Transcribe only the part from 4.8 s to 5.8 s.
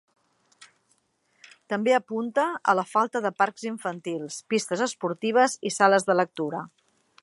esportives i